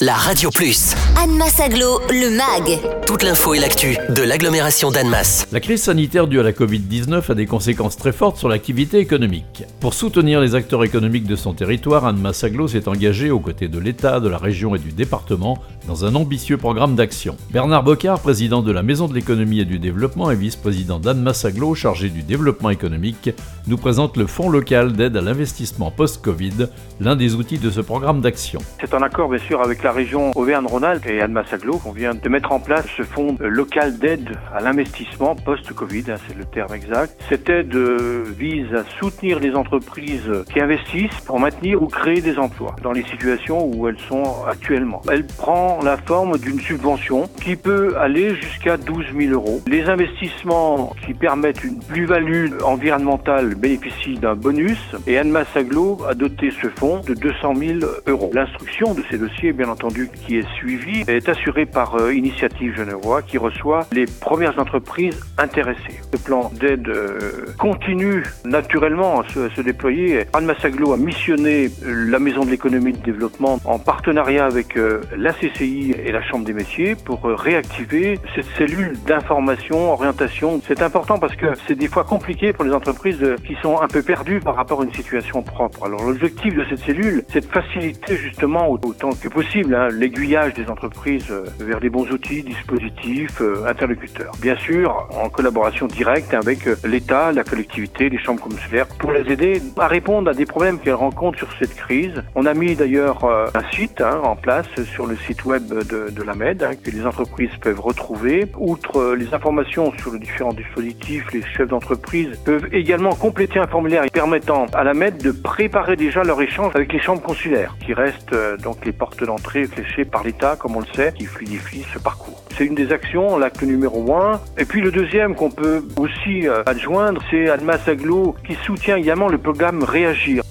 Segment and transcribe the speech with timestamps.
[0.00, 0.94] la Radio Plus.
[1.22, 2.80] Annemasse Aglo, le MAG.
[3.06, 5.46] Toute l'info et l'actu de l'agglomération d'Annemasse.
[5.52, 9.64] La crise sanitaire due à la Covid-19 a des conséquences très fortes sur l'activité économique.
[9.78, 13.78] Pour soutenir les acteurs économiques de son territoire, Annemasse Aglo s'est engagé aux côtés de
[13.78, 15.58] l'État, de la région et du département
[15.90, 17.36] dans un ambitieux programme d'action.
[17.50, 21.74] Bernard Bocard, président de la Maison de l'économie et du développement et vice-président d'Annemasse Aglo
[21.74, 23.30] chargé du développement économique,
[23.66, 26.68] nous présente le Fonds local d'aide à l'investissement post-Covid,
[27.00, 28.60] l'un des outils de ce programme d'action.
[28.80, 32.28] C'est un accord bien sûr avec la région Auvergne-Rhône-Alpes et Annemasse Aglo qu'on vient de
[32.28, 37.20] mettre en place ce fonds local d'aide à l'investissement post-Covid, hein, c'est le terme exact.
[37.28, 42.38] Cette aide euh, vise à soutenir les entreprises qui investissent pour maintenir ou créer des
[42.38, 45.02] emplois dans les situations où elles sont actuellement.
[45.10, 49.60] Elle prend la forme d'une subvention qui peut aller jusqu'à 12 000 euros.
[49.66, 56.50] Les investissements qui permettent une plus-value environnementale bénéficient d'un bonus et Annemasse Aglo a doté
[56.62, 58.30] ce fonds de 200 000 euros.
[58.32, 63.22] L'instruction de ces dossiers, bien entendu, qui est suivie, est assurée par euh, Initiative Genevois
[63.22, 66.00] qui reçoit les premières entreprises intéressées.
[66.12, 67.18] Le plan d'aide euh,
[67.58, 70.24] continue naturellement à se, à déployer.
[70.32, 74.78] Annemasse Aglo a missionné euh, la Maison de l'économie de développement en partenariat avec
[75.16, 80.60] la CCI et la Chambre des métiers pour euh, réactiver cette cellule d'information, orientation.
[80.66, 83.88] C'est important parce que c'est des fois compliqué pour les entreprises euh, qui sont un
[83.88, 85.84] peu perdues par rapport à une situation propre.
[85.84, 90.68] Alors l'objectif de cette cellule, c'est de faciliter justement autant que possible hein, l'aiguillage des
[90.68, 94.32] entreprises euh, vers des bons outils, dispositifs, interlocuteurs.
[94.40, 99.62] Bien sûr, en collaboration directe avec l'État, la collectivité, les chambres consulaires, pour les aider
[99.78, 102.22] à répondre à des problèmes qu'elles rencontrent sur cette crise.
[102.34, 106.22] On a mis d'ailleurs un site hein, en place sur le site web de, de
[106.22, 108.46] la MED hein, que les entreprises peuvent retrouver.
[108.58, 113.66] Outre euh, les informations sur les différents dispositifs, les chefs d'entreprise peuvent également compléter un
[113.66, 117.94] formulaire permettant à la MED de préparer déjà leur échange avec les chambres consulaires, qui
[117.94, 121.86] restent euh, donc les portes d'entrée fléchées par l'État, comme on le sait, qui fluidifient
[121.92, 122.42] ce parcours.
[122.56, 124.40] C'est une des actions, l'acte numéro un.
[124.58, 129.28] Et puis le deuxième qu'on peut aussi euh, adjoindre, c'est Almas Aglo qui soutient également
[129.28, 130.42] le programme Réagir.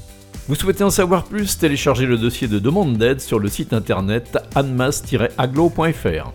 [0.49, 4.39] Vous souhaitez en savoir plus Téléchargez le dossier de demande d'aide sur le site internet
[4.55, 6.31] anmas-aglo.fr.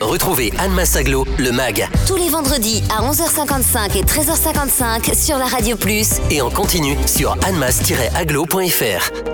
[0.00, 1.88] Retrouvez Annemasse Aglo, le MAG.
[2.08, 6.20] Tous les vendredis à 11h55 et 13h55 sur la Radio Plus.
[6.32, 9.33] Et en continu sur annemasse-aglo.fr.